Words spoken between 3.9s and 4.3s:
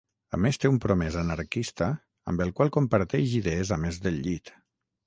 del